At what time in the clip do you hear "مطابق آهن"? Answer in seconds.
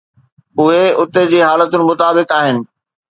1.89-2.57